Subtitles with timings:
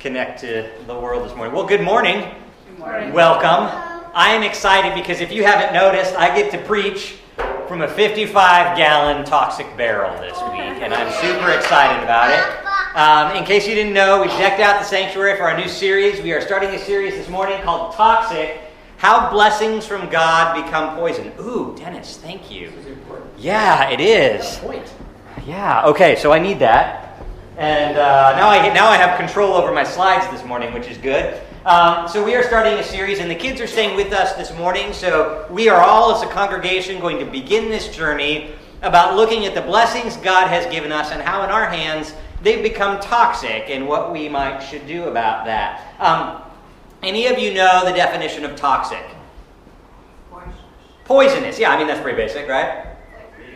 [0.00, 1.54] connect to the world this morning.
[1.54, 2.26] Well, good morning.
[2.66, 3.12] Good morning.
[3.12, 3.68] Welcome.
[4.14, 7.16] I am excited because if you haven't noticed, I get to preach
[7.68, 12.96] from a 55 gallon toxic barrel this week, and I'm super excited about it.
[12.96, 16.22] Um, in case you didn't know, we decked out the sanctuary for our new series.
[16.22, 18.58] We are starting a series this morning called Toxic
[18.96, 21.30] How Blessings from God Become Poison.
[21.40, 22.72] Ooh, Dennis, thank you.
[23.36, 24.60] Yeah, it is.
[25.46, 27.09] Yeah, okay, so I need that.
[27.60, 30.96] And uh, now, I, now I have control over my slides this morning, which is
[30.96, 31.38] good.
[31.66, 34.50] Um, so we are starting a series, and the kids are staying with us this
[34.56, 34.94] morning.
[34.94, 39.54] So we are all, as a congregation, going to begin this journey about looking at
[39.54, 43.86] the blessings God has given us and how, in our hands, they've become toxic and
[43.86, 45.94] what we might should do about that.
[46.00, 46.40] Um,
[47.02, 49.04] any of you know the definition of toxic?
[51.04, 51.58] Poisonous.
[51.58, 52.86] Yeah, I mean, that's pretty basic, right?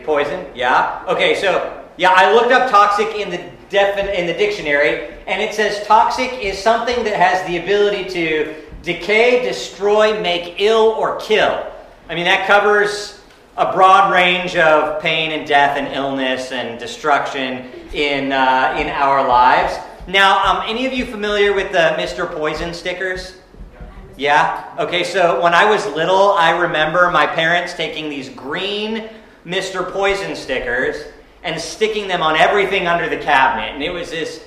[0.03, 0.45] Poison.
[0.53, 1.03] Yeah.
[1.07, 5.53] Okay, so yeah, I looked up toxic in the defin- in the dictionary, and it
[5.53, 11.65] says toxic is something that has the ability to decay, destroy, make ill, or kill.
[12.09, 13.21] I mean, that covers
[13.57, 19.27] a broad range of pain and death and illness and destruction in uh, in our
[19.27, 19.77] lives.
[20.07, 22.31] Now, um, any of you familiar with the Mr.
[22.31, 23.37] Poison stickers?
[24.17, 24.75] Yeah?
[24.77, 29.09] Okay, so when I was little, I remember my parents taking these green
[29.45, 29.91] Mr.
[29.91, 30.97] Poison stickers
[31.45, 33.71] and sticking them on everything under the cabinet.
[33.71, 34.43] And it was this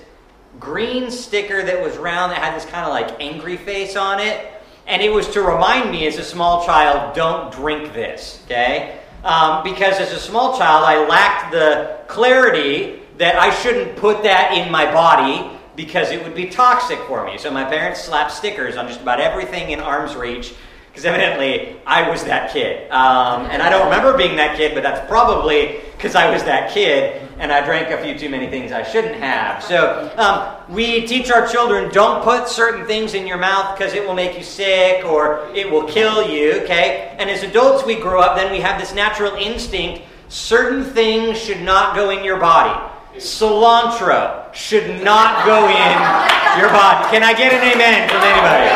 [0.59, 4.53] green sticker that was round that had this kind of like angry face on it.
[4.89, 8.99] And it was to remind me as a small child, don't drink this, okay?
[9.23, 14.53] Um, because as a small child, I lacked the clarity that I shouldn't put that
[14.55, 17.39] in my body because it would be toxic for me.
[17.39, 20.53] So my parents slapped stickers on just about everything in arm's reach
[20.91, 22.91] because evidently I was that kid.
[22.91, 26.71] Um, and I don't remember being that kid, but that's probably because I was that
[26.71, 29.65] kid and I drank a few too many things I shouldn't have.
[29.65, 34.07] So um, we teach our children don't put certain things in your mouth because it
[34.07, 37.17] will make you sick or it will kill you, okay?
[37.19, 41.63] And as adults, we grow up, then we have this natural instinct certain things should
[41.63, 42.79] not go in your body.
[43.17, 47.11] Cilantro should not go in your body.
[47.11, 48.71] Can I get an amen from anybody?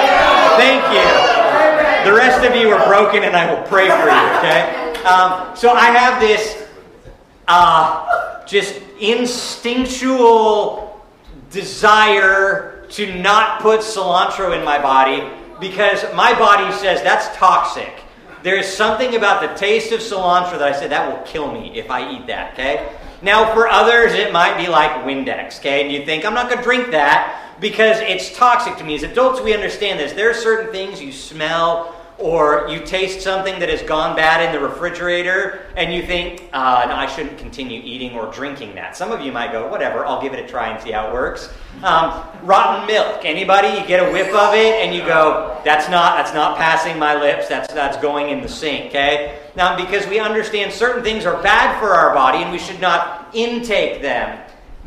[0.59, 2.11] Thank you.
[2.11, 4.39] The rest of you are broken, and I will pray for you.
[4.39, 4.83] Okay.
[5.05, 6.62] Um, so I have this
[7.49, 11.01] uh, just instinctual
[11.51, 15.29] desire to not put cilantro in my body
[15.61, 18.03] because my body says that's toxic.
[18.43, 21.79] There is something about the taste of cilantro that I said that will kill me
[21.79, 22.55] if I eat that.
[22.55, 22.93] Okay.
[23.23, 25.83] Now, for others, it might be like Windex, okay?
[25.83, 28.97] And you think, I'm not to drink that because it's toxic to me.
[28.97, 30.13] As adults, we understand this.
[30.13, 34.53] There are certain things you smell or you taste something that has gone bad in
[34.53, 38.97] the refrigerator and you think, uh, no, I shouldn't continue eating or drinking that.
[38.97, 41.13] Some of you might go, whatever, I'll give it a try and see how it
[41.13, 41.53] works.
[41.83, 43.25] Um, rotten milk.
[43.25, 43.69] Anybody?
[43.77, 47.21] You get a whiff of it and you go, that's not, that's not passing my
[47.21, 47.49] lips.
[47.49, 49.41] That's, that's going in the sink, okay?
[49.57, 53.35] Now, because we understand certain things are bad for our body and we should not
[53.35, 54.39] intake them.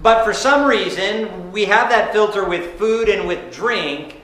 [0.01, 4.21] But for some reason, we have that filter with food and with drink,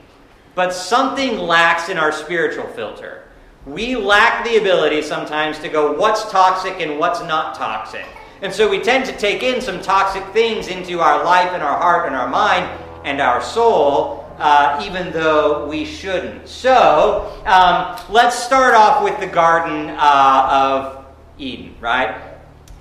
[0.54, 3.22] but something lacks in our spiritual filter.
[3.66, 8.06] We lack the ability sometimes to go, what's toxic and what's not toxic.
[8.42, 11.78] And so we tend to take in some toxic things into our life and our
[11.78, 12.68] heart and our mind
[13.04, 16.48] and our soul uh, even though we shouldn't.
[16.48, 21.04] So um, let's start off with the Garden uh, of
[21.38, 22.20] Eden, right?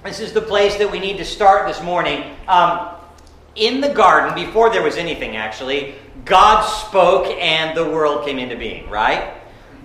[0.04, 2.36] This is the place that we need to start this morning.
[2.48, 2.96] Um,
[3.56, 8.56] in the garden, before there was anything actually, God spoke and the world came into
[8.56, 9.34] being, right?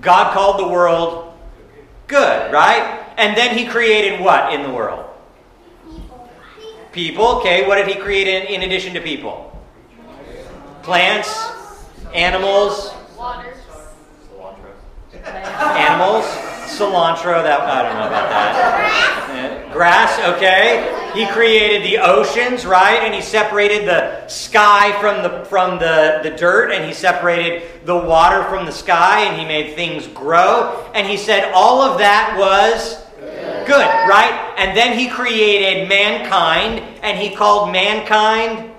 [0.00, 1.34] God called the world
[2.06, 3.04] good, right?
[3.16, 5.06] And then he created what in the world?
[5.82, 6.28] People.
[6.92, 9.58] People, okay, what did he create in, in addition to people?
[10.82, 11.50] Plants,
[12.14, 12.92] animals,
[15.76, 16.24] animals,
[16.66, 17.42] cilantro.
[17.42, 19.72] That I don't know about that.
[19.72, 20.18] Grass.
[20.36, 21.05] Okay.
[21.16, 23.00] He created the oceans, right?
[23.02, 27.96] And he separated the sky from the from the the dirt, and he separated the
[27.96, 30.90] water from the sky, and he made things grow.
[30.94, 33.02] And he said all of that was
[33.66, 34.54] good, right?
[34.58, 38.72] And then he created mankind, and he called mankind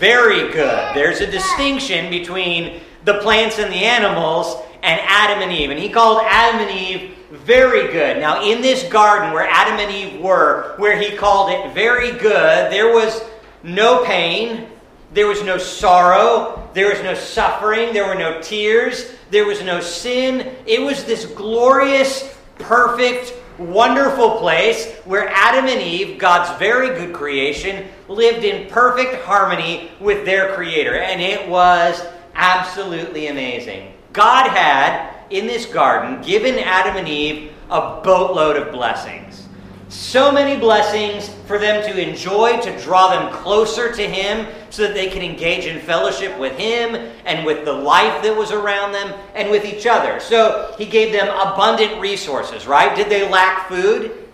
[0.00, 0.96] very good.
[0.96, 5.70] There's a distinction between the plants and the animals and Adam and Eve.
[5.70, 8.18] And he called Adam and Eve very good.
[8.18, 12.72] Now, in this garden where Adam and Eve were, where he called it very good,
[12.72, 13.22] there was
[13.62, 14.66] no pain,
[15.12, 19.80] there was no sorrow, there was no suffering, there were no tears, there was no
[19.80, 20.54] sin.
[20.66, 27.88] It was this glorious, perfect, wonderful place where Adam and Eve, God's very good creation,
[28.08, 30.96] lived in perfect harmony with their Creator.
[30.96, 32.02] And it was
[32.34, 33.92] absolutely amazing.
[34.12, 39.46] God had, in this garden, given Adam and Eve a boatload of blessings.
[39.88, 44.94] So many blessings for them to enjoy, to draw them closer to Him, so that
[44.94, 46.94] they can engage in fellowship with Him
[47.24, 50.20] and with the life that was around them and with each other.
[50.20, 52.94] So He gave them abundant resources, right?
[52.94, 54.28] Did they lack food?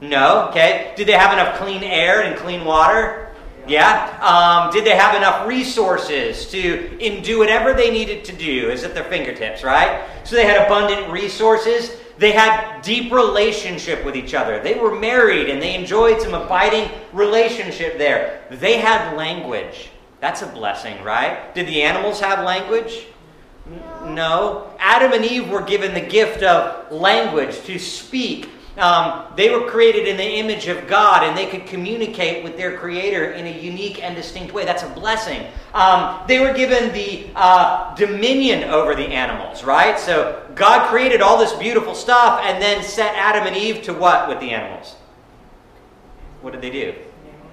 [0.00, 0.48] No.
[0.48, 0.92] Okay.
[0.96, 3.27] Did they have enough clean air and clean water?
[3.68, 4.18] Yeah?
[4.22, 8.70] Um, did they have enough resources to in, do whatever they needed to do?
[8.70, 10.04] Is at their fingertips, right?
[10.24, 11.96] So they had abundant resources.
[12.18, 14.60] They had deep relationship with each other.
[14.60, 18.42] They were married and they enjoyed some abiding relationship there.
[18.50, 19.90] They had language.
[20.20, 21.54] That's a blessing, right?
[21.54, 23.06] Did the animals have language?
[24.04, 24.72] No.
[24.78, 28.48] Adam and Eve were given the gift of language to speak
[28.78, 32.78] um, they were created in the image of God and they could communicate with their
[32.78, 34.64] Creator in a unique and distinct way.
[34.64, 35.46] That's a blessing.
[35.74, 39.98] Um, they were given the uh, dominion over the animals, right?
[39.98, 44.28] So God created all this beautiful stuff and then set Adam and Eve to what
[44.28, 44.94] with the animals?
[46.40, 46.94] What did they do?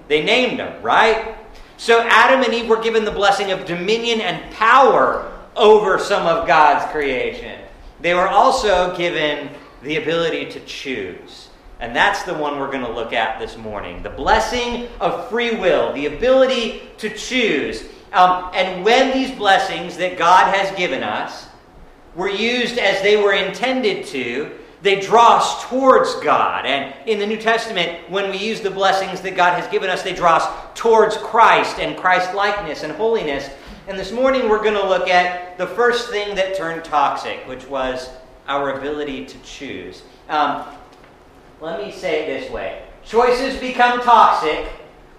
[0.08, 1.36] They named them, right?
[1.76, 6.46] So Adam and Eve were given the blessing of dominion and power over some of
[6.46, 7.60] God's creation.
[8.00, 9.50] They were also given
[9.86, 11.48] the ability to choose.
[11.78, 15.56] And that's the one we're going to look at this morning the blessing of free
[15.56, 17.84] will, the ability to choose.
[18.12, 21.48] Um, and when these blessings that God has given us
[22.14, 24.52] were used as they were intended to,
[24.82, 26.64] they draw us towards God.
[26.64, 30.02] And in the New Testament, when we use the blessings that God has given us,
[30.02, 33.50] they draw us towards Christ and Christ likeness and holiness.
[33.88, 37.66] And this morning, we're going to look at the first thing that turned toxic, which
[37.66, 38.10] was
[38.48, 40.02] our ability to choose.
[40.28, 40.64] Um,
[41.60, 44.66] let me say it this way choices become toxic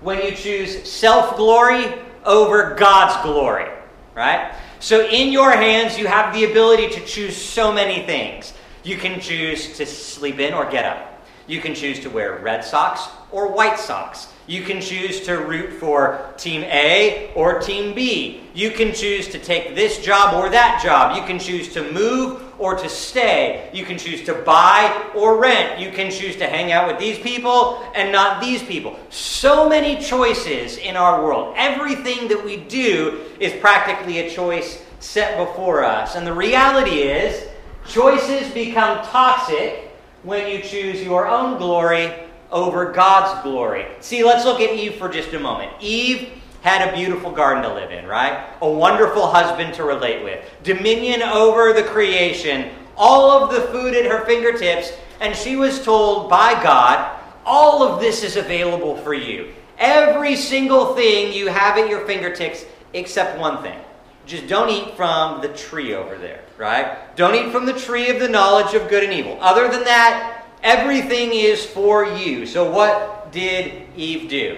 [0.02, 1.86] when you choose self glory
[2.26, 3.70] over God's glory,
[4.14, 4.54] right?
[4.80, 8.54] So, in your hands, you have the ability to choose so many things.
[8.84, 11.26] You can choose to sleep in or get up.
[11.48, 14.28] You can choose to wear red socks or white socks.
[14.48, 18.44] You can choose to root for Team A or Team B.
[18.54, 21.18] You can choose to take this job or that job.
[21.18, 23.70] You can choose to move or to stay.
[23.74, 25.80] You can choose to buy or rent.
[25.80, 28.98] You can choose to hang out with these people and not these people.
[29.10, 31.54] So many choices in our world.
[31.58, 36.16] Everything that we do is practically a choice set before us.
[36.16, 37.48] And the reality is,
[37.88, 39.92] choices become toxic
[40.24, 42.14] when you choose your own glory
[42.52, 43.86] over God's glory.
[44.00, 45.72] See, let's look at Eve for just a moment.
[45.80, 48.48] Eve had a beautiful garden to live in, right?
[48.62, 54.06] A wonderful husband to relate with, dominion over the creation, all of the food at
[54.06, 57.16] her fingertips, and she was told by God,
[57.46, 59.54] all of this is available for you.
[59.78, 63.80] Every single thing you have at your fingertips except one thing.
[64.26, 67.16] Just don't eat from the tree over there, right?
[67.16, 69.38] Don't eat from the tree of the knowledge of good and evil.
[69.40, 72.46] Other than that, Everything is for you.
[72.46, 74.58] So, what did Eve do?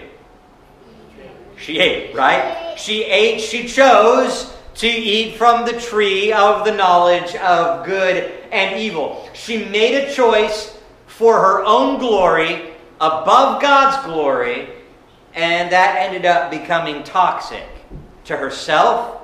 [1.60, 2.76] She ate, right?
[2.78, 8.80] She ate, she chose to eat from the tree of the knowledge of good and
[8.80, 9.30] evil.
[9.34, 14.70] She made a choice for her own glory above God's glory,
[15.34, 17.68] and that ended up becoming toxic
[18.26, 19.22] to herself,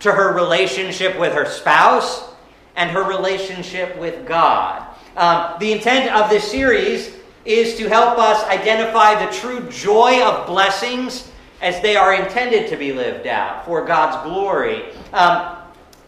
[0.00, 2.30] to her relationship with her spouse,
[2.76, 4.86] and her relationship with God.
[5.16, 10.46] Um, the intent of this series is to help us identify the true joy of
[10.46, 11.30] blessings
[11.62, 14.92] as they are intended to be lived out for God's glory.
[15.12, 15.56] Um,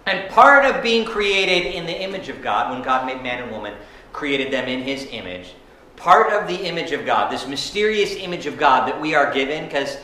[0.04, 3.50] and part of being created in the image of God, when God made man and
[3.50, 3.75] woman,
[4.12, 5.54] created them in his image,
[5.96, 9.64] part of the image of God, this mysterious image of God that we are given,
[9.64, 9.96] because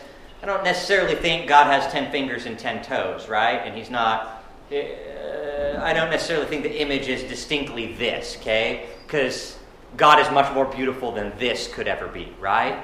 [0.43, 3.59] I don't necessarily think God has 10 fingers and 10 toes, right?
[3.59, 4.41] And he's not
[4.73, 8.87] uh, I don't necessarily think the image is distinctly this, okay?
[9.05, 9.59] Because
[9.97, 12.79] God is much more beautiful than this could ever be, right?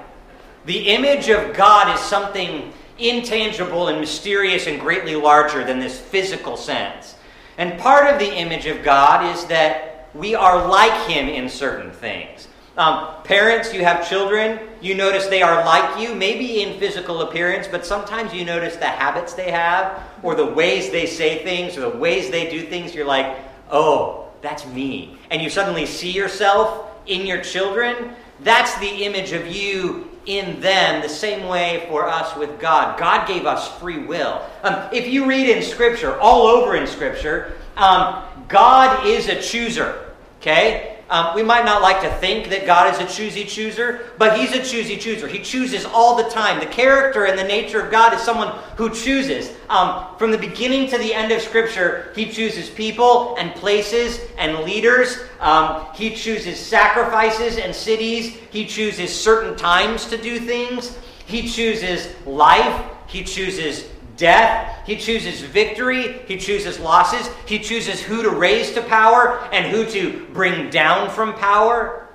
[0.66, 6.56] The image of God is something intangible and mysterious and greatly larger than this physical
[6.56, 7.14] sense.
[7.56, 11.92] And part of the image of God is that we are like Him in certain
[11.92, 12.49] things.
[12.76, 17.68] Um, parents, you have children, you notice they are like you, maybe in physical appearance,
[17.68, 21.82] but sometimes you notice the habits they have, or the ways they say things, or
[21.82, 22.92] the ways they do things.
[22.92, 23.38] You're like,
[23.70, 25.16] oh, that's me.
[25.30, 28.14] And you suddenly see yourself in your children.
[28.40, 32.99] That's the image of you in them, the same way for us with God.
[32.99, 34.42] God gave us free will.
[34.62, 40.12] Um, if you read in Scripture, all over in Scripture, um, God is a chooser.
[40.40, 40.95] Okay?
[41.08, 44.52] Um, we might not like to think that God is a choosy chooser, but He's
[44.52, 45.28] a choosy chooser.
[45.28, 46.58] He chooses all the time.
[46.58, 49.52] The character and the nature of God is someone who chooses.
[49.68, 54.58] Um, from the beginning to the end of Scripture, He chooses people and places and
[54.64, 55.18] leaders.
[55.40, 58.36] Um, he chooses sacrifices and cities.
[58.50, 60.98] He chooses certain times to do things.
[61.26, 62.84] He chooses life.
[63.06, 64.87] He chooses death.
[64.87, 66.20] He chooses victory.
[66.26, 67.28] He chooses losses.
[67.46, 72.08] He chooses who to raise to power and who to bring down from power.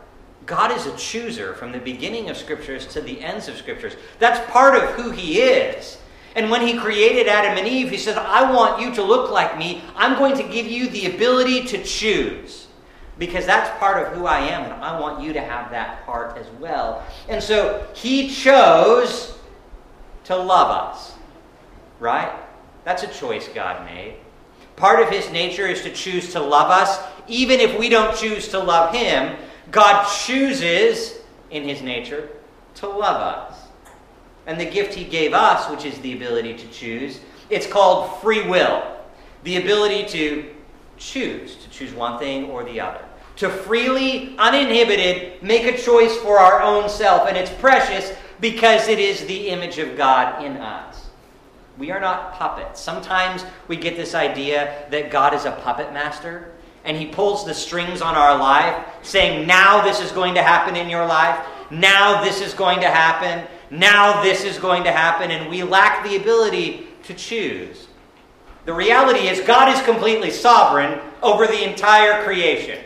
[0.45, 3.95] God is a chooser from the beginning of scriptures to the ends of scriptures.
[4.19, 5.97] That's part of who he is.
[6.35, 9.57] And when he created Adam and Eve, he said, I want you to look like
[9.57, 9.83] me.
[9.95, 12.67] I'm going to give you the ability to choose.
[13.17, 16.37] Because that's part of who I am, and I want you to have that part
[16.37, 17.05] as well.
[17.27, 19.37] And so he chose
[20.23, 21.13] to love us
[22.01, 22.33] right?
[22.83, 24.15] That's a choice God made.
[24.75, 28.47] Part of his nature is to choose to love us, even if we don't choose
[28.49, 29.37] to love him.
[29.69, 31.19] God chooses,
[31.51, 32.29] in his nature,
[32.75, 33.59] to love us.
[34.47, 38.47] And the gift he gave us, which is the ability to choose, it's called free
[38.47, 38.83] will.
[39.43, 40.49] The ability to
[40.97, 43.05] choose, to choose one thing or the other.
[43.37, 47.27] To freely, uninhibited, make a choice for our own self.
[47.27, 50.90] And it's precious because it is the image of God in us.
[51.81, 52.79] We are not puppets.
[52.79, 56.51] Sometimes we get this idea that God is a puppet master
[56.85, 60.75] and he pulls the strings on our life, saying, Now this is going to happen
[60.75, 61.43] in your life.
[61.71, 63.47] Now this is going to happen.
[63.71, 65.31] Now this is going to happen.
[65.31, 67.87] And we lack the ability to choose.
[68.65, 72.77] The reality is, God is completely sovereign over the entire creation.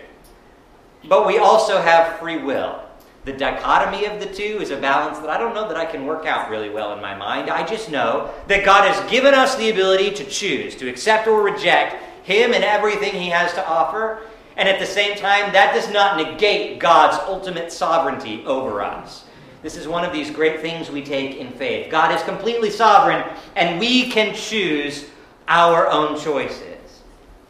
[1.04, 2.80] But we also have free will.
[3.26, 6.06] The dichotomy of the two is a balance that I don't know that I can
[6.06, 7.50] work out really well in my mind.
[7.50, 11.42] I just know that God has given us the ability to choose, to accept or
[11.42, 14.28] reject Him and everything He has to offer.
[14.58, 19.26] And at the same time, that does not negate God's ultimate sovereignty over us.
[19.64, 21.90] This is one of these great things we take in faith.
[21.90, 25.10] God is completely sovereign, and we can choose
[25.48, 27.02] our own choices.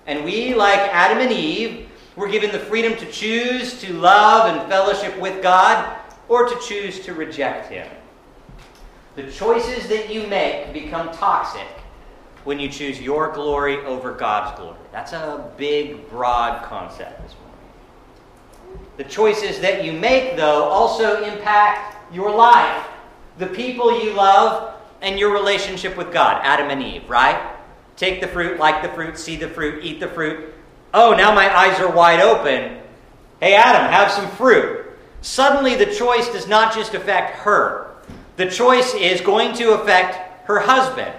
[0.08, 4.70] And we, like Adam and Eve, we're given the freedom to choose to love and
[4.70, 5.98] fellowship with God
[6.30, 7.88] or to choose to reject Him.
[9.16, 11.68] The choices that you make become toxic
[12.44, 14.78] when you choose your glory over God's glory.
[14.92, 18.86] That's a big, broad concept this morning.
[18.98, 22.86] The choices that you make, though, also impact your life,
[23.40, 26.42] the people you love, and your relationship with God.
[26.44, 27.54] Adam and Eve, right?
[27.98, 30.54] Take the fruit, like the fruit, see the fruit, eat the fruit.
[30.98, 32.78] Oh, now my eyes are wide open.
[33.42, 34.86] Hey, Adam, have some fruit.
[35.22, 37.92] Suddenly, the choice does not just affect her,
[38.38, 41.14] the choice is going to affect her husband,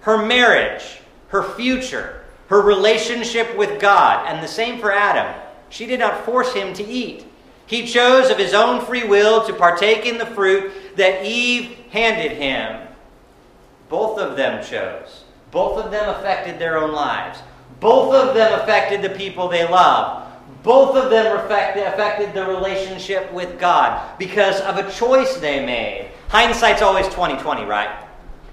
[0.00, 4.26] her marriage, her future, her relationship with God.
[4.26, 5.38] And the same for Adam.
[5.68, 7.26] She did not force him to eat.
[7.66, 12.38] He chose of his own free will to partake in the fruit that Eve handed
[12.38, 12.88] him.
[13.90, 15.24] Both of them chose.
[15.50, 17.40] Both of them affected their own lives.
[17.80, 20.22] Both of them affected the people they love.
[20.62, 26.10] Both of them affected the relationship with God because of a choice they made.
[26.28, 27.90] Hindsight's always 2020, right?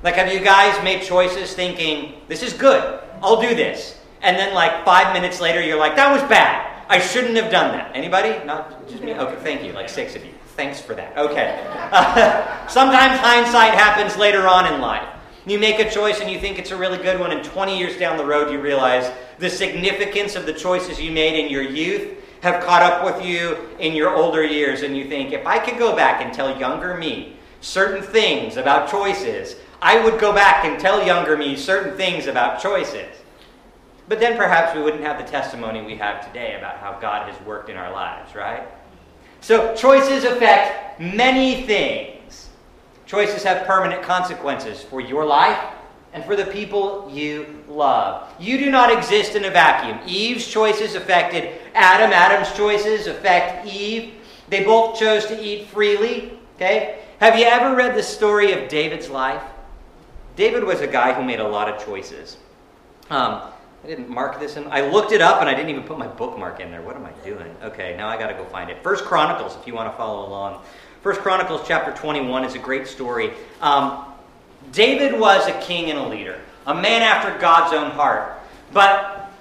[0.04, 3.98] Like, have you guys made choices thinking, this is good, I'll do this?
[4.22, 6.72] And then, like, five minutes later, you're like, that was bad.
[6.92, 7.96] I shouldn't have done that.
[7.96, 8.46] Anybody?
[8.46, 9.13] Not just me?
[9.13, 9.72] Okay, thank you.
[9.72, 10.34] Like six of you.
[10.58, 11.18] Thanks for that.
[11.18, 11.66] Okay.
[11.94, 15.08] Uh, sometimes hindsight happens later on in life.
[15.46, 17.98] You make a choice and you think it's a really good one, and 20 years
[17.98, 22.18] down the road, you realize the significance of the choices you made in your youth
[22.42, 25.78] have caught up with you in your older years, and you think, if I could
[25.78, 30.80] go back and tell younger me certain things about choices, I would go back and
[30.80, 33.18] tell younger me certain things about choices.
[34.08, 37.42] But then perhaps we wouldn't have the testimony we have today about how God has
[37.46, 38.64] worked in our lives, right?
[39.40, 42.21] So choices affect many things.
[43.12, 45.62] Choices have permanent consequences for your life
[46.13, 48.34] and for the people you love.
[48.39, 50.00] You do not exist in a vacuum.
[50.08, 54.13] Eve's choices affected Adam, Adam's choices affect Eve.
[54.48, 56.39] They both chose to eat freely.
[56.56, 57.00] Okay?
[57.20, 59.44] Have you ever read the story of David's life?
[60.38, 62.38] David was a guy who made a lot of choices.
[63.10, 63.41] Um,
[63.84, 64.68] I didn't mark this in.
[64.72, 66.82] I looked it up and I didn't even put my bookmark in there.
[66.82, 67.53] What am I doing?
[67.62, 68.82] Okay, now I got to go find it.
[68.82, 70.63] First Chronicles, if you want to follow along.
[71.01, 73.31] First Chronicles chapter 21 is a great story.
[73.60, 74.05] Um,
[74.72, 78.39] David was a king and a leader, a man after God's own heart.
[78.72, 79.31] But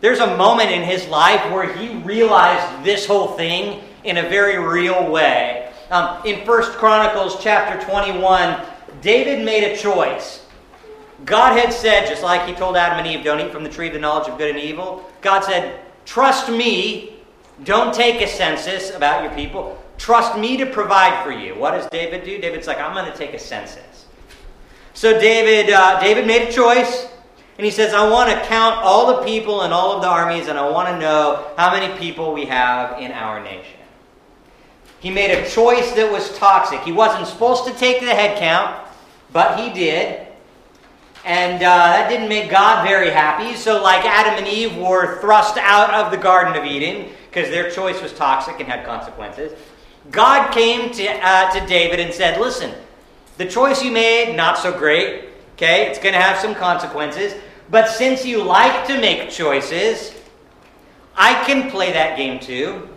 [0.00, 4.58] there's a moment in his life where he realized this whole thing in a very
[4.58, 5.72] real way.
[5.92, 8.66] Um, in First Chronicles chapter 21,
[9.00, 10.44] David made a choice.
[11.24, 13.86] God had said, just like he told Adam and Eve, don't eat from the tree
[13.86, 15.08] of the knowledge of good and evil.
[15.20, 17.12] God said, trust me.
[17.62, 19.80] Don't take a census about your people.
[19.98, 21.54] Trust me to provide for you.
[21.54, 22.38] What does David do?
[22.38, 24.06] David's like, I'm going to take a census.
[24.92, 27.08] So David, uh, David made a choice,
[27.58, 30.48] and he says, I want to count all the people and all of the armies,
[30.48, 33.80] and I want to know how many people we have in our nation.
[35.00, 36.80] He made a choice that was toxic.
[36.80, 38.88] He wasn't supposed to take the head count,
[39.32, 40.26] but he did.
[41.24, 43.54] And uh, that didn't make God very happy.
[43.54, 47.70] So, like Adam and Eve were thrust out of the Garden of Eden because their
[47.70, 49.52] choice was toxic and had consequences,
[50.10, 52.72] God came to, uh, to David and said, Listen,
[53.38, 55.24] the choice you made, not so great.
[55.54, 57.34] Okay, it's going to have some consequences.
[57.70, 60.14] But since you like to make choices,
[61.16, 62.88] I can play that game too.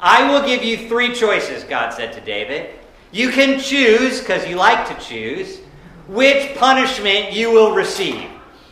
[0.00, 2.74] I will give you three choices, God said to David.
[3.12, 5.60] You can choose, because you like to choose,
[6.08, 8.28] which punishment you will receive.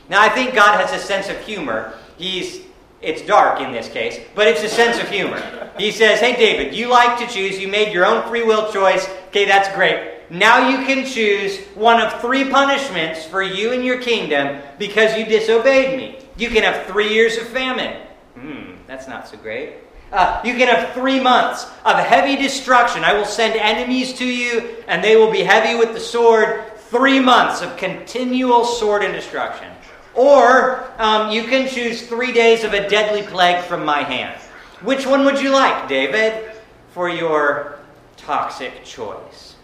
[0.09, 1.95] Now, I think God has a sense of humor.
[2.17, 2.63] He's
[3.03, 5.71] it's dark in this case, but it's a sense of humor.
[5.79, 7.59] He says, Hey, David, you like to choose.
[7.59, 9.09] You made your own free will choice.
[9.29, 10.21] Okay, that's great.
[10.31, 15.25] Now you can choose one of three punishments for you and your kingdom because you
[15.25, 16.19] disobeyed me.
[16.37, 18.01] You can have three years of famine.
[18.35, 19.75] Hmm, that's not so great.
[20.13, 23.05] Uh, you can have three months of heavy destruction.
[23.05, 27.21] I will send enemies to you, and they will be heavy with the sword three
[27.21, 29.70] months of continual sword and destruction.
[30.15, 34.41] Or um, you can choose three days of a deadly plague from my hand.
[34.83, 36.53] Which one would you like, David,
[36.93, 37.79] for your
[38.17, 39.57] toxic choice?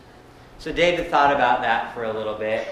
[0.58, 2.66] So David thought about that for a little bit.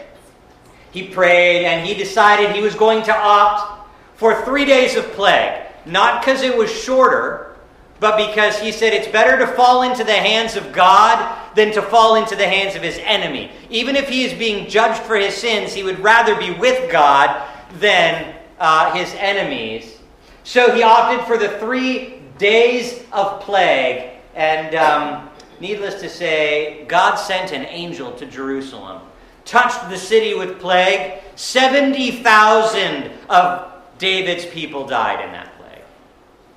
[0.90, 5.62] He prayed and he decided he was going to opt for three days of plague.
[5.86, 7.56] Not because it was shorter,
[8.00, 11.82] but because he said it's better to fall into the hands of God than to
[11.82, 13.50] fall into the hands of his enemy.
[13.70, 17.42] Even if he is being judged for his sins, he would rather be with God
[17.80, 19.98] than uh, his enemies.
[20.44, 24.10] So he opted for the three days of plague.
[24.34, 29.02] And um, needless to say, God sent an angel to Jerusalem,
[29.44, 31.22] touched the city with plague.
[31.36, 35.82] 70,000 of David's people died in that plague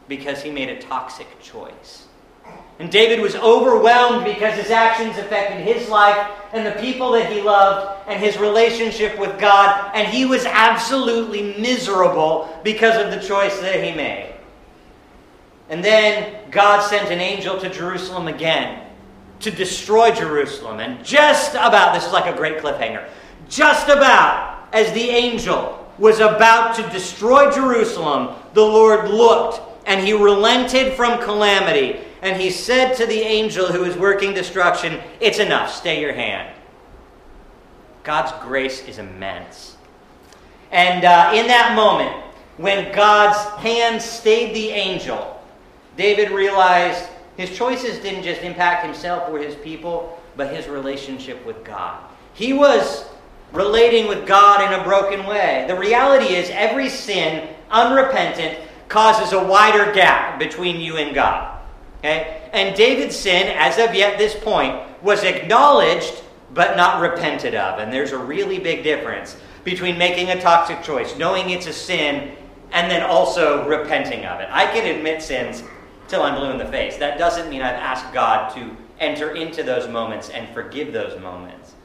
[0.07, 2.06] because he made a toxic choice.
[2.79, 7.41] And David was overwhelmed because his actions affected his life and the people that he
[7.41, 13.59] loved and his relationship with God, and he was absolutely miserable because of the choice
[13.59, 14.35] that he made.
[15.69, 18.85] And then God sent an angel to Jerusalem again
[19.39, 20.79] to destroy Jerusalem.
[20.79, 23.07] And just about, this is like a great cliffhanger,
[23.49, 30.13] just about as the angel was about to destroy Jerusalem, the Lord looked and he
[30.13, 31.99] relented from calamity.
[32.21, 36.53] And he said to the angel who was working destruction, It's enough, stay your hand.
[38.03, 39.75] God's grace is immense.
[40.71, 42.15] And uh, in that moment,
[42.57, 45.41] when God's hand stayed the angel,
[45.95, 51.63] David realized his choices didn't just impact himself or his people, but his relationship with
[51.63, 52.01] God.
[52.33, 53.05] He was
[53.51, 55.65] relating with God in a broken way.
[55.67, 61.56] The reality is, every sin, unrepentant, causes a wider gap between you and God.
[62.07, 62.41] Okay?
[62.53, 67.79] And David's sin, as of yet this point, was acknowledged but not repented of.
[67.79, 72.35] And there's a really big difference between making a toxic choice, knowing it's a sin,
[72.71, 74.47] and then also repenting of it.
[74.51, 75.63] I can admit sins
[76.07, 76.95] till I'm blue in the face.
[76.97, 81.75] That doesn't mean I've asked God to enter into those moments and forgive those moments.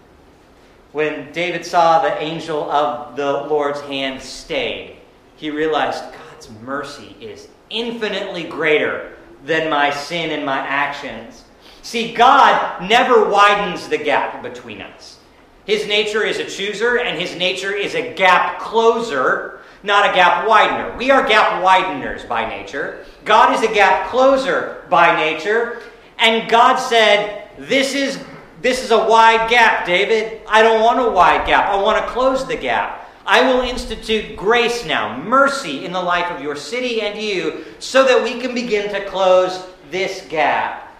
[0.92, 4.96] When David saw the angel of the Lord's hand stayed,
[5.37, 11.44] he realized, God's mercy is infinitely greater than my sin and my actions.
[11.83, 15.18] See, God never widens the gap between us.
[15.64, 20.48] His nature is a chooser, and his nature is a gap closer, not a gap
[20.48, 20.96] widener.
[20.96, 23.05] We are gap wideners by nature.
[23.24, 25.83] God is a gap closer by nature.
[26.18, 28.22] And God said, This is,
[28.61, 30.40] this is a wide gap, David.
[30.48, 31.68] I don't want a wide gap.
[31.68, 33.01] I want to close the gap.
[33.24, 38.04] I will institute grace now, mercy in the life of your city and you, so
[38.04, 40.92] that we can begin to close this gap.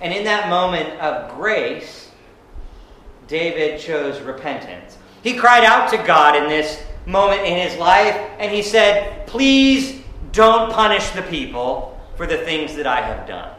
[0.00, 2.10] And in that moment of grace,
[3.26, 4.98] David chose repentance.
[5.22, 10.02] He cried out to God in this moment in his life, and he said, Please
[10.32, 13.50] don't punish the people for the things that I have done.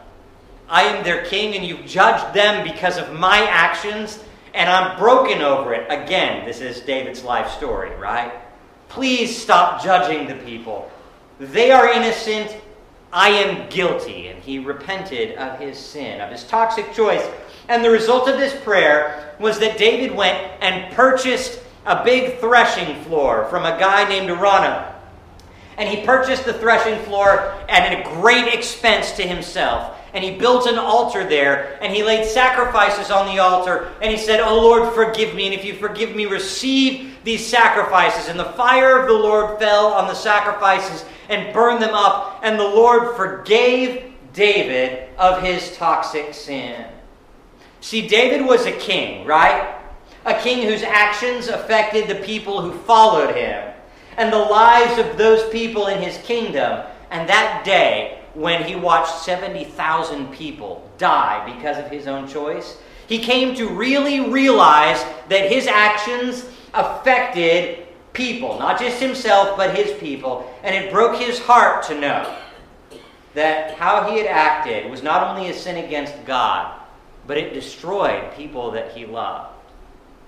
[0.68, 4.20] I am their king, and you've judged them because of my actions,
[4.56, 5.86] and I'm broken over it.
[5.90, 8.32] Again, this is David's life story, right?
[8.88, 10.90] Please stop judging the people.
[11.38, 12.56] They are innocent.
[13.12, 14.28] I am guilty.
[14.28, 17.22] And he repented of his sin, of his toxic choice.
[17.68, 23.02] And the result of this prayer was that David went and purchased a big threshing
[23.02, 24.94] floor from a guy named Araunah.
[25.76, 30.66] And he purchased the threshing floor at a great expense to himself and he built
[30.66, 34.94] an altar there, and he laid sacrifices on the altar, and he said, Oh Lord,
[34.94, 38.30] forgive me, and if you forgive me, receive these sacrifices.
[38.30, 42.58] And the fire of the Lord fell on the sacrifices and burned them up, and
[42.58, 46.86] the Lord forgave David of his toxic sin.
[47.82, 49.76] See, David was a king, right?
[50.24, 53.70] A king whose actions affected the people who followed him
[54.16, 56.86] and the lives of those people in his kingdom.
[57.10, 63.18] And that day, when he watched 70,000 people die because of his own choice, he
[63.18, 66.44] came to really realize that his actions
[66.74, 70.52] affected people, not just himself, but his people.
[70.62, 72.36] And it broke his heart to know
[73.32, 76.78] that how he had acted was not only a sin against God,
[77.26, 79.54] but it destroyed people that he loved.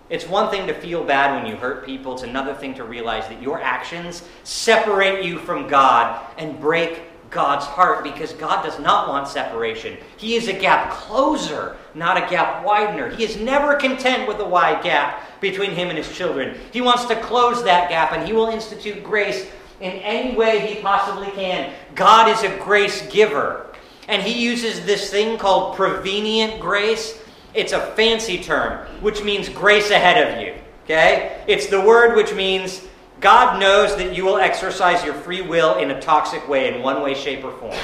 [0.09, 3.29] It's one thing to feel bad when you hurt people, it's another thing to realize
[3.29, 9.09] that your actions separate you from God and break God's heart because God does not
[9.09, 9.97] want separation.
[10.17, 13.11] He is a gap closer, not a gap widener.
[13.11, 16.59] He is never content with a wide gap between him and his children.
[16.73, 19.47] He wants to close that gap and he will institute grace
[19.81, 21.73] in any way he possibly can.
[21.95, 23.67] God is a grace giver.
[24.09, 27.21] And he uses this thing called prevenient grace.
[27.55, 30.55] It's a fancy term, which means grace ahead of you.
[30.85, 31.45] Okay?
[31.47, 32.87] It's the word which means
[33.21, 37.03] God knows that you will exercise your free will in a toxic way, in one
[37.03, 37.77] way, shape, or form.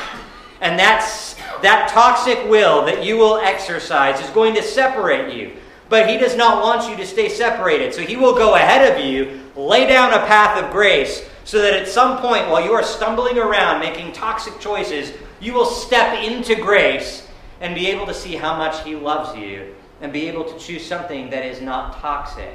[0.61, 5.53] And that's, that toxic will that you will exercise is going to separate you.
[5.89, 7.93] But He does not want you to stay separated.
[7.93, 11.75] So He will go ahead of you, lay down a path of grace, so that
[11.75, 16.55] at some point, while you are stumbling around making toxic choices, you will step into
[16.55, 17.29] grace
[17.61, 20.85] and be able to see how much He loves you and be able to choose
[20.85, 22.53] something that is not toxic.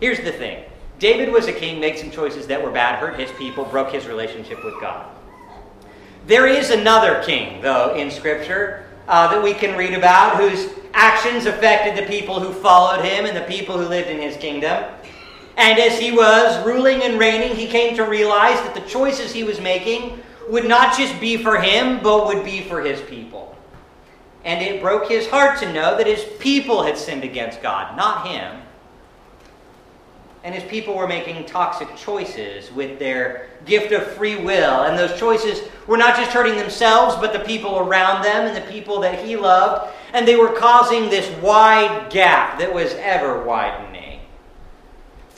[0.00, 0.64] Here's the thing
[0.98, 4.06] David was a king, made some choices that were bad, hurt his people, broke his
[4.06, 5.06] relationship with God.
[6.26, 11.44] There is another king, though, in Scripture uh, that we can read about whose actions
[11.44, 14.84] affected the people who followed him and the people who lived in his kingdom.
[15.58, 19.44] And as he was ruling and reigning, he came to realize that the choices he
[19.44, 23.56] was making would not just be for him, but would be for his people.
[24.44, 28.26] And it broke his heart to know that his people had sinned against God, not
[28.28, 28.62] him
[30.46, 34.84] and his people were making toxic choices with their gift of free will.
[34.84, 38.70] And those choices were not just hurting themselves, but the people around them and the
[38.70, 39.92] people that he loved.
[40.12, 44.20] And they were causing this wide gap that was ever widening.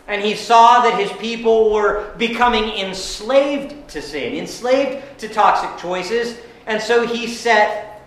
[0.08, 6.36] And he saw that his people were becoming enslaved to sin, enslaved to toxic choices.
[6.66, 8.02] And so he set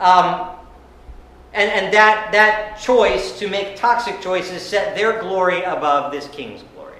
[0.00, 0.50] um,
[1.52, 6.62] and, and that, that choice to make toxic choices set their glory above this king's
[6.74, 6.98] glory.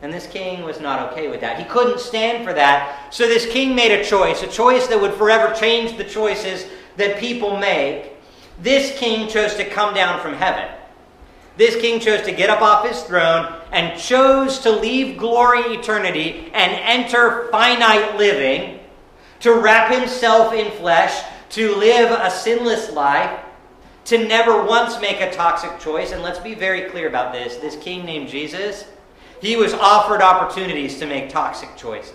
[0.00, 1.58] And this king was not okay with that.
[1.58, 3.12] He couldn't stand for that.
[3.12, 7.18] So this king made a choice, a choice that would forever change the choices that
[7.18, 8.12] people make.
[8.60, 10.68] This king chose to come down from heaven.
[11.56, 16.50] This king chose to get up off his throne and chose to leave glory eternity
[16.54, 18.78] and enter finite living,
[19.40, 23.40] to wrap himself in flesh, to live a sinless life,
[24.06, 26.12] to never once make a toxic choice.
[26.12, 28.86] And let's be very clear about this this king named Jesus,
[29.40, 32.14] he was offered opportunities to make toxic choices.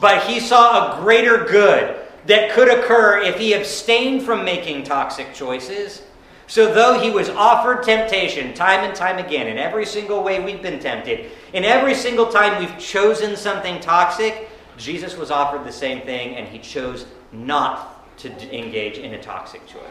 [0.00, 5.34] But he saw a greater good that could occur if he abstained from making toxic
[5.34, 6.02] choices.
[6.46, 10.62] So, though he was offered temptation time and time again, in every single way we've
[10.62, 16.02] been tempted, in every single time we've chosen something toxic, Jesus was offered the same
[16.02, 19.82] thing and he chose not to engage in a toxic choice.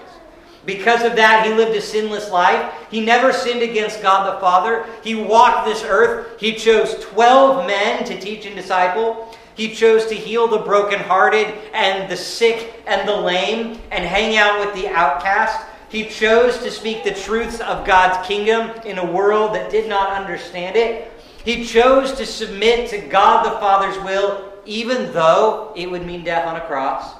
[0.65, 2.71] Because of that, he lived a sinless life.
[2.91, 4.85] He never sinned against God the Father.
[5.03, 6.39] He walked this earth.
[6.39, 9.35] He chose 12 men to teach and disciple.
[9.55, 14.59] He chose to heal the brokenhearted and the sick and the lame and hang out
[14.59, 15.59] with the outcast.
[15.89, 20.13] He chose to speak the truths of God's kingdom in a world that did not
[20.13, 21.11] understand it.
[21.43, 26.47] He chose to submit to God the Father's will, even though it would mean death
[26.47, 27.15] on a cross.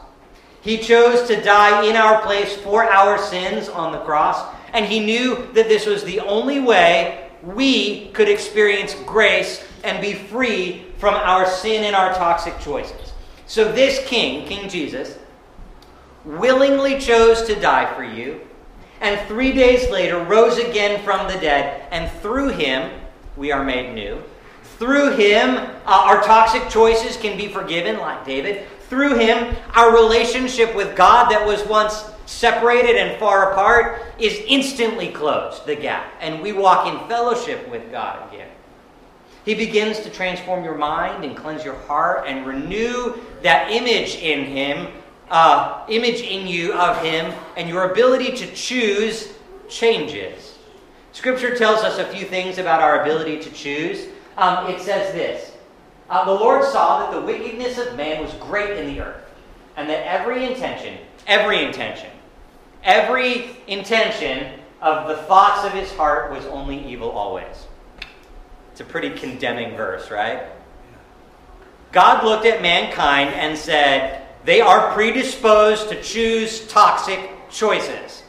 [0.62, 5.00] He chose to die in our place for our sins on the cross, and he
[5.00, 11.16] knew that this was the only way we could experience grace and be free from
[11.16, 13.14] our sin and our toxic choices.
[13.48, 15.18] So, this king, King Jesus,
[16.24, 18.42] willingly chose to die for you,
[19.02, 22.92] and three days later rose again from the dead, and through him
[23.36, 24.22] we are made new.
[24.78, 28.68] Through him, uh, our toxic choices can be forgiven, like David.
[28.92, 35.08] Through him, our relationship with God that was once separated and far apart is instantly
[35.08, 38.50] closed, the gap, and we walk in fellowship with God again.
[39.46, 44.44] He begins to transform your mind and cleanse your heart and renew that image in
[44.44, 44.90] Him,
[45.30, 49.32] uh, image in you of Him, and your ability to choose
[49.70, 50.58] changes.
[51.14, 54.08] Scripture tells us a few things about our ability to choose.
[54.36, 55.51] Um, it says this
[56.12, 59.24] uh, The Lord saw that the wickedness of man was great in the earth,
[59.78, 62.12] and that every intention, every intention,
[62.84, 67.68] every intention of the thoughts of his heart was only evil always.
[68.72, 70.44] It's a pretty condemning verse, right?
[71.92, 77.20] God looked at mankind and said, they are predisposed to choose toxic
[77.50, 78.24] choices.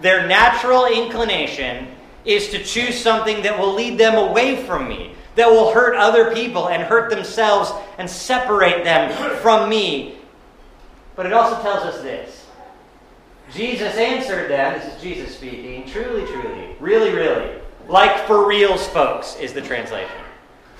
[0.00, 1.88] Their natural inclination
[2.24, 6.34] is to choose something that will lead them away from me, that will hurt other
[6.34, 10.16] people and hurt themselves and separate them from me.
[11.16, 12.46] But it also tells us this
[13.52, 19.36] Jesus answered them, this is Jesus speaking, truly, truly, really, really, like for reals, folks,
[19.40, 20.10] is the translation.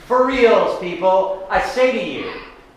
[0.06, 2.32] For reals, people, I say to you,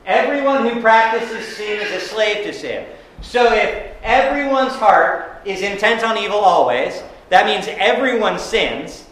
[0.06, 2.88] everyone who practices sin is a slave to sin.
[3.22, 9.06] So if everyone's heart is intent on evil always, that means everyone sins,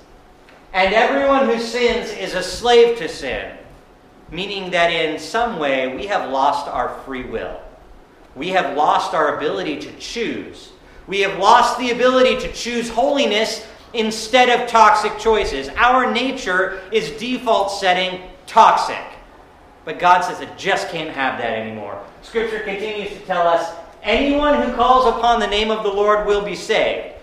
[0.74, 3.58] and everyone who sins is a slave to sin,
[4.30, 7.60] meaning that in some way we have lost our free will.
[8.36, 10.72] We have lost our ability to choose.
[11.08, 15.68] We have lost the ability to choose holiness instead of toxic choices.
[15.76, 19.04] Our nature is default setting toxic.
[19.84, 22.02] But God says it just can't have that anymore.
[22.22, 26.46] Scripture continues to tell us anyone who calls upon the name of the Lord will
[26.46, 27.16] be saved.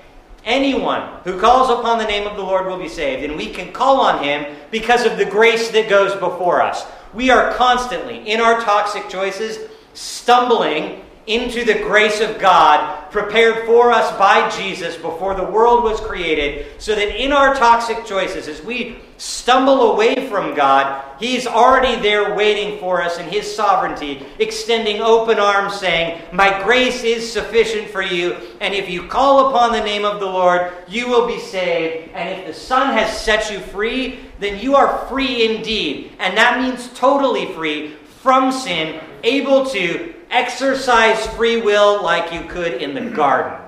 [0.44, 3.24] Anyone who calls upon the name of the Lord will be saved.
[3.24, 6.86] And we can call on him because of the grace that goes before us.
[7.14, 9.58] We are constantly, in our toxic choices,
[9.94, 16.00] stumbling into the grace of God prepared for us by Jesus before the world was
[16.00, 22.00] created, so that in our toxic choices, as we stumble away from God, He's already
[22.00, 27.88] there waiting for us in His sovereignty, extending open arms, saying, My grace is sufficient
[27.90, 31.38] for you, and if you call upon the name of the Lord, you will be
[31.38, 32.10] saved.
[32.14, 36.12] And if the Son has set you free, then you are free indeed.
[36.20, 42.74] And that means totally free from sin, able to exercise free will like you could
[42.74, 43.14] in the mm-hmm.
[43.14, 43.58] garden,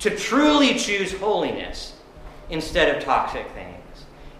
[0.00, 1.94] to truly choose holiness
[2.48, 3.76] instead of toxic things.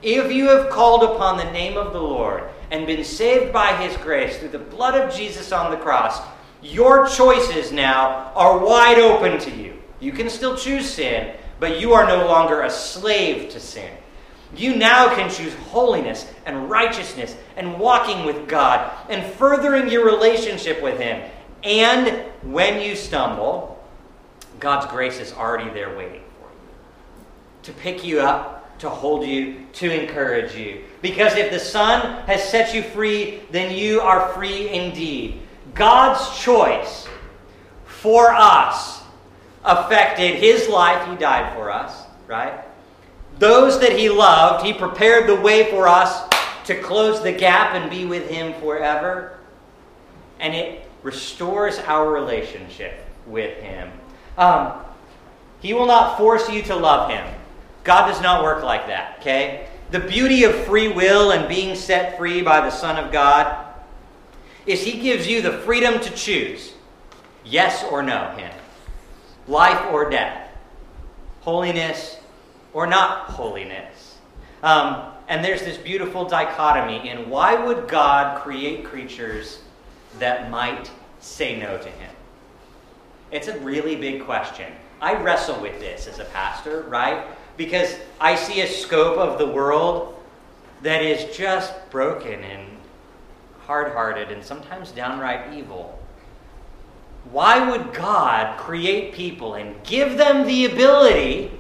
[0.03, 3.97] If you have called upon the name of the Lord and been saved by his
[3.99, 6.21] grace through the blood of Jesus on the cross,
[6.63, 9.75] your choices now are wide open to you.
[10.01, 13.93] You can still choose sin, but you are no longer a slave to sin.
[14.57, 20.83] You now can choose holiness and righteousness and walking with God and furthering your relationship
[20.83, 21.23] with Him
[21.63, 23.83] and when you stumble,
[24.59, 26.69] God's grace is already there waiting for you
[27.63, 30.85] to pick you up, to hold you, to encourage you.
[31.03, 35.41] Because if the Son has set you free, then you are free indeed.
[35.75, 37.09] God's choice
[37.85, 39.03] for us
[39.65, 41.07] affected his life.
[41.09, 42.65] He died for us, right?
[43.39, 46.23] Those that he loved, he prepared the way for us
[46.65, 49.39] to close the gap and be with him forever.
[50.39, 53.91] And it restores our relationship with Him.
[54.37, 54.73] Um,
[55.61, 57.27] he will not force you to love Him.
[57.85, 59.69] God does not work like that, okay?
[59.91, 63.67] The beauty of free will and being set free by the Son of God
[64.67, 66.73] is He gives you the freedom to choose
[67.45, 68.53] yes or no, Him,
[69.47, 70.49] life or death,
[71.41, 72.19] holiness
[72.73, 74.19] or not holiness.
[74.63, 79.61] Um, and there's this beautiful dichotomy in why would God create creatures
[80.19, 82.11] that might say no to him?
[83.31, 84.73] It's a really big question.
[85.01, 87.27] I wrestle with this as a pastor, right?
[87.57, 90.17] Because I see a scope of the world
[90.83, 92.67] that is just broken and
[93.67, 95.99] hard hearted and sometimes downright evil.
[97.31, 101.53] Why would God create people and give them the ability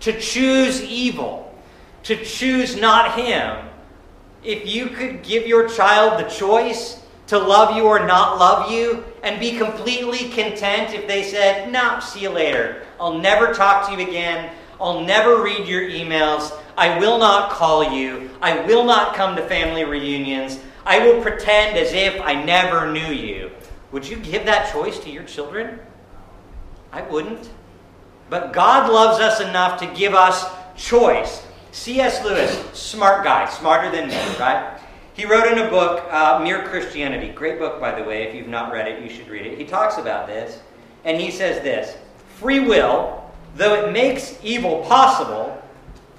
[0.00, 1.54] to choose evil,
[2.04, 3.66] to choose not Him?
[4.42, 7.01] If you could give your child the choice,
[7.32, 11.98] to love you or not love you and be completely content if they said, No,
[11.98, 12.82] see you later.
[13.00, 14.54] I'll never talk to you again.
[14.78, 16.52] I'll never read your emails.
[16.76, 18.28] I will not call you.
[18.42, 20.60] I will not come to family reunions.
[20.84, 23.50] I will pretend as if I never knew you.
[23.92, 25.80] Would you give that choice to your children?
[26.92, 27.48] I wouldn't.
[28.28, 30.44] But God loves us enough to give us
[30.76, 31.42] choice.
[31.70, 32.22] C.S.
[32.22, 34.78] Lewis, smart guy, smarter than me, right?
[35.14, 37.28] He wrote in a book, uh, Mere Christianity.
[37.28, 38.22] Great book, by the way.
[38.22, 39.58] If you've not read it, you should read it.
[39.58, 40.60] He talks about this,
[41.04, 41.96] and he says this
[42.38, 45.62] Free will, though it makes evil possible,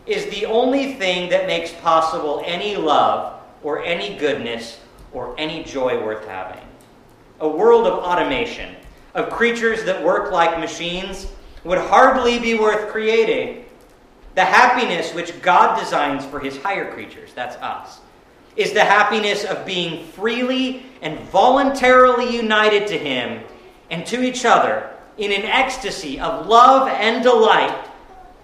[0.05, 4.79] is the only thing that makes possible any love or any goodness
[5.11, 6.63] or any joy worth having.
[7.39, 8.75] A world of automation,
[9.15, 11.27] of creatures that work like machines,
[11.63, 13.65] would hardly be worth creating.
[14.35, 17.99] The happiness which God designs for his higher creatures, that's us,
[18.55, 23.43] is the happiness of being freely and voluntarily united to him
[23.89, 27.87] and to each other in an ecstasy of love and delight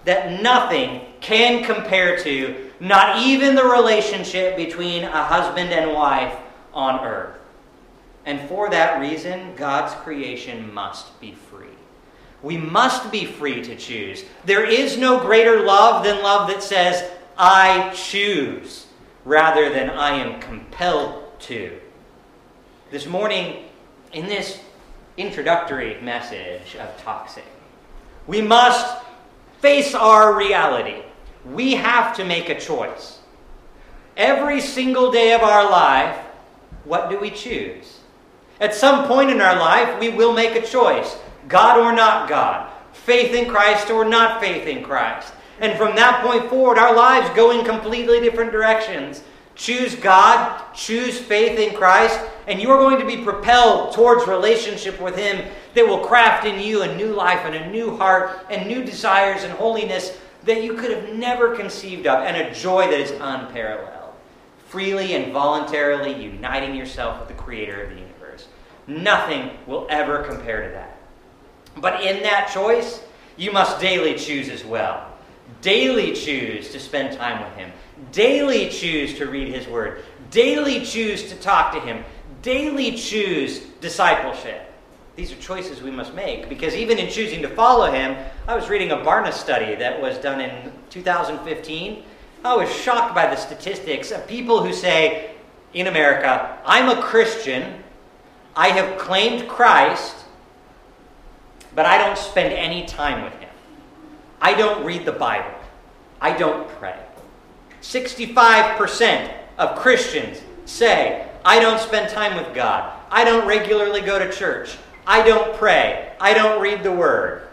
[0.04, 6.34] that nothing can compare to, not even the relationship between a husband and wife
[6.72, 7.36] on earth.
[8.24, 11.66] And for that reason, God's creation must be free.
[12.42, 14.24] We must be free to choose.
[14.44, 18.86] There is no greater love than love that says, I choose,
[19.24, 21.78] rather than I am compelled to.
[22.90, 23.64] This morning,
[24.12, 24.60] in this
[25.16, 27.44] introductory message of Toxic,
[28.26, 29.02] we must
[29.60, 31.02] face our reality.
[31.44, 33.18] We have to make a choice.
[34.16, 36.16] Every single day of our life,
[36.84, 38.00] what do we choose?
[38.60, 41.16] At some point in our life, we will make a choice
[41.48, 45.32] God or not God, faith in Christ or not faith in Christ.
[45.60, 49.22] And from that point forward, our lives go in completely different directions.
[49.54, 54.98] Choose God, choose faith in Christ, and you are going to be propelled towards relationship
[55.00, 58.66] with Him that will craft in you a new life and a new heart and
[58.66, 62.98] new desires and holiness that you could have never conceived of, and a joy that
[62.98, 64.14] is unparalleled.
[64.66, 68.46] Freely and voluntarily uniting yourself with the Creator of the universe.
[68.86, 70.98] Nothing will ever compare to that.
[71.76, 73.02] But in that choice,
[73.36, 75.09] you must daily choose as well.
[75.62, 77.70] Daily choose to spend time with Him.
[78.12, 80.04] Daily choose to read His Word.
[80.30, 82.04] Daily choose to talk to Him.
[82.42, 84.72] Daily choose discipleship.
[85.16, 88.16] These are choices we must make because even in choosing to follow Him,
[88.48, 92.04] I was reading a Barna study that was done in 2015.
[92.44, 95.34] I was shocked by the statistics of people who say
[95.74, 97.82] in America, I'm a Christian,
[98.56, 100.16] I have claimed Christ,
[101.74, 103.39] but I don't spend any time with him.
[104.40, 105.58] I don't read the Bible.
[106.20, 106.98] I don't pray.
[107.82, 112.98] 65% of Christians say, I don't spend time with God.
[113.10, 114.76] I don't regularly go to church.
[115.06, 116.12] I don't pray.
[116.20, 117.48] I don't read the Word.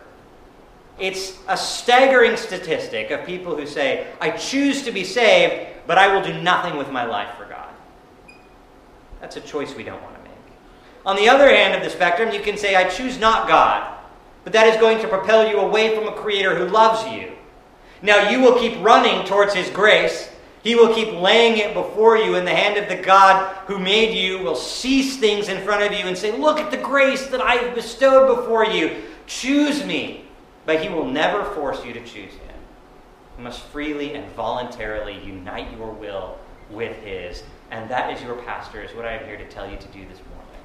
[1.00, 6.14] It's a staggering statistic of people who say, I choose to be saved, but I
[6.14, 7.70] will do nothing with my life for God.
[9.22, 10.32] That's a choice we don't want to make.
[11.06, 13.97] On the other hand of the spectrum, you can say, I choose not God
[14.48, 17.34] but that is going to propel you away from a Creator who loves you.
[18.02, 20.30] Now, you will keep running towards His grace.
[20.64, 24.16] He will keep laying it before you in the hand of the God who made
[24.16, 27.42] you, will seize things in front of you and say, Look at the grace that
[27.42, 29.04] I have bestowed before you.
[29.26, 30.24] Choose me.
[30.66, 32.56] But He will never force you to choose Him.
[33.38, 36.40] You must freely and voluntarily unite your will
[36.72, 37.44] with His.
[37.70, 40.08] And that is your pastor, is what I am here to tell you to do
[40.08, 40.62] this morning.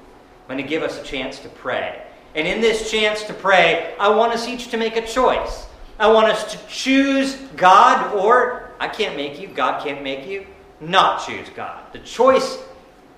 [0.47, 2.01] I'm going to give us a chance to pray.
[2.35, 5.67] And in this chance to pray, I want us each to make a choice.
[5.99, 10.47] I want us to choose God, or I can't make you, God can't make you,
[10.79, 11.93] not choose God.
[11.93, 12.57] The choice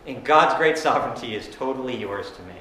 [0.05, 2.57] in God's great sovereignty is totally yours to make.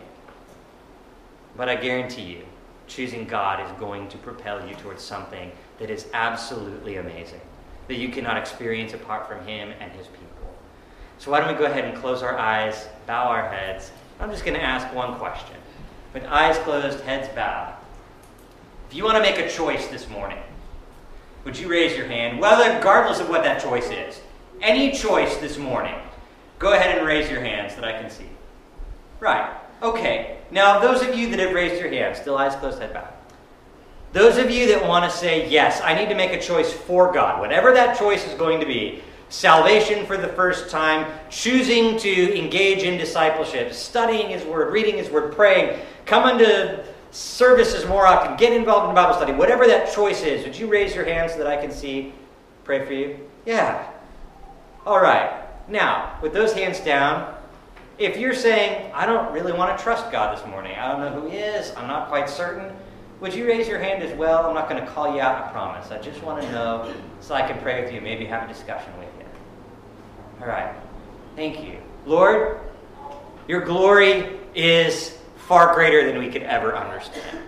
[1.57, 2.45] But I guarantee you,
[2.87, 7.41] choosing God is going to propel you towards something that is absolutely amazing,
[7.89, 10.55] that you cannot experience apart from Him and His people.
[11.19, 13.91] So, why don't we go ahead and close our eyes, bow our heads?
[14.21, 15.57] I'm just going to ask one question
[16.15, 17.75] with eyes closed, heads bowed.
[18.89, 20.39] If you want to make a choice this morning,
[21.45, 24.21] would you raise your hand, well, regardless of what that choice is?
[24.63, 25.97] Any choice this morning,
[26.59, 28.29] go ahead and raise your hands that I can see.
[29.21, 29.53] Right.
[29.83, 30.39] Okay.
[30.51, 33.13] Now, those of you that have raised your hands, still eyes closed, head bowed.
[34.13, 37.13] Those of you that want to say, yes, I need to make a choice for
[37.13, 42.39] God, whatever that choice is going to be, salvation for the first time, choosing to
[42.39, 48.37] engage in discipleship, studying His Word, reading His Word, praying, coming to services more often,
[48.37, 51.39] get involved in Bible study, whatever that choice is, would you raise your hand so
[51.39, 52.13] that I can see,
[52.65, 53.19] pray for you?
[53.47, 53.89] Yeah.
[54.85, 55.43] All right.
[55.69, 57.35] Now, with those hands down,
[57.99, 61.21] if you're saying, I don't really want to trust God this morning, I don't know
[61.21, 62.75] who He is, I'm not quite certain,
[63.21, 64.45] would you raise your hand as well?
[64.45, 65.91] I'm not going to call you out, I promise.
[65.91, 68.93] I just want to know so I can pray with you, maybe have a discussion
[68.99, 69.25] with you.
[70.41, 70.75] All right.
[71.37, 71.79] Thank you.
[72.05, 72.59] Lord,
[73.49, 75.17] your glory is
[75.47, 77.39] far greater than we could ever understand.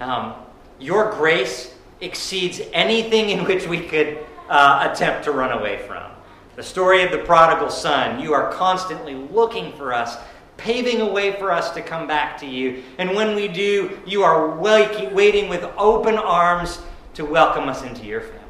[0.00, 0.34] Um,
[0.78, 4.18] your grace exceeds anything in which we could
[4.48, 6.10] uh, attempt to run away from.
[6.56, 10.16] The story of the prodigal son, you are constantly looking for us,
[10.56, 12.82] paving a way for us to come back to you.
[12.98, 16.80] And when we do, you are waiting with open arms
[17.14, 18.44] to welcome us into your family.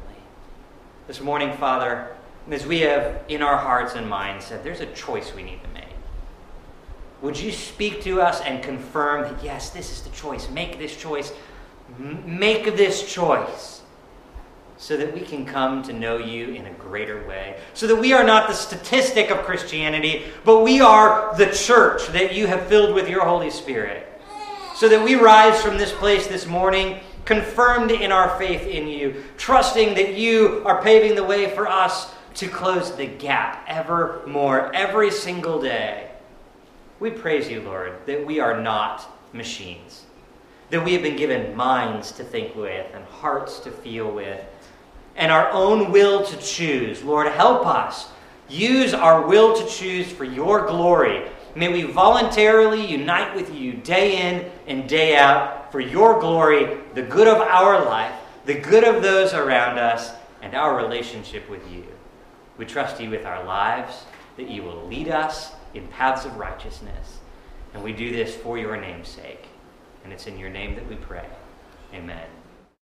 [1.07, 2.15] This morning, Father,
[2.49, 5.69] as we have in our hearts and minds said, there's a choice we need to
[5.69, 5.85] make.
[7.21, 10.49] Would you speak to us and confirm that, yes, this is the choice?
[10.49, 11.33] Make this choice.
[11.97, 13.81] Make this choice
[14.77, 17.59] so that we can come to know you in a greater way.
[17.73, 22.33] So that we are not the statistic of Christianity, but we are the church that
[22.33, 24.07] you have filled with your Holy Spirit.
[24.75, 29.23] So that we rise from this place this morning confirmed in our faith in you,
[29.37, 34.73] trusting that you are paving the way for us to close the gap ever more,
[34.73, 36.08] every single day.
[36.99, 40.03] We praise you, Lord, that we are not machines,
[40.69, 44.43] that we have been given minds to think with and hearts to feel with,
[45.15, 47.01] and our own will to choose.
[47.01, 48.09] Lord, help us.
[48.49, 51.29] Use our will to choose for your glory.
[51.55, 57.01] May we voluntarily unite with you day in and day out for your glory, the
[57.01, 58.13] good of our life,
[58.45, 61.85] the good of those around us, and our relationship with you.
[62.57, 64.03] We trust you with our lives,
[64.35, 67.19] that you will lead us in paths of righteousness.
[67.73, 69.47] And we do this for your name's sake.
[70.03, 71.27] And it's in your name that we pray.
[71.93, 72.25] Amen.